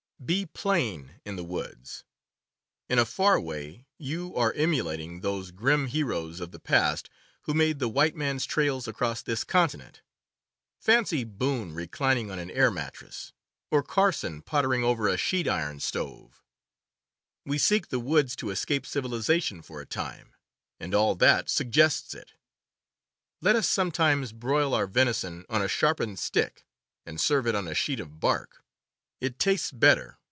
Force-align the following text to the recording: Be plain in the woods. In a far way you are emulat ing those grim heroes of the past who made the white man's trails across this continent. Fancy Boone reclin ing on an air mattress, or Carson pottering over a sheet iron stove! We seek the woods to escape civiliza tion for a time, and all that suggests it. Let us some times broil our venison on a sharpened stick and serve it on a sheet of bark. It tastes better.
Be 0.23 0.45
plain 0.45 1.19
in 1.25 1.35
the 1.35 1.43
woods. 1.43 2.03
In 2.87 2.99
a 2.99 3.05
far 3.05 3.39
way 3.39 3.87
you 3.97 4.35
are 4.35 4.53
emulat 4.53 4.99
ing 4.99 5.21
those 5.21 5.49
grim 5.49 5.87
heroes 5.87 6.39
of 6.39 6.51
the 6.51 6.59
past 6.59 7.09
who 7.43 7.55
made 7.55 7.79
the 7.79 7.89
white 7.89 8.15
man's 8.15 8.45
trails 8.45 8.87
across 8.87 9.23
this 9.23 9.43
continent. 9.43 10.03
Fancy 10.79 11.23
Boone 11.23 11.73
reclin 11.73 12.17
ing 12.19 12.29
on 12.31 12.37
an 12.37 12.51
air 12.51 12.69
mattress, 12.69 13.33
or 13.71 13.81
Carson 13.81 14.43
pottering 14.43 14.83
over 14.83 15.07
a 15.07 15.17
sheet 15.17 15.47
iron 15.47 15.79
stove! 15.79 16.43
We 17.43 17.57
seek 17.57 17.87
the 17.87 17.99
woods 17.99 18.35
to 18.37 18.51
escape 18.51 18.83
civiliza 18.83 19.41
tion 19.41 19.63
for 19.63 19.81
a 19.81 19.87
time, 19.87 20.35
and 20.79 20.93
all 20.93 21.15
that 21.15 21.49
suggests 21.49 22.13
it. 22.13 22.33
Let 23.41 23.55
us 23.55 23.67
some 23.67 23.91
times 23.91 24.33
broil 24.33 24.75
our 24.75 24.85
venison 24.85 25.47
on 25.49 25.63
a 25.63 25.67
sharpened 25.67 26.19
stick 26.19 26.63
and 27.07 27.19
serve 27.19 27.47
it 27.47 27.55
on 27.55 27.67
a 27.67 27.73
sheet 27.73 27.99
of 27.99 28.19
bark. 28.19 28.59
It 29.19 29.37
tastes 29.37 29.71
better. 29.71 30.17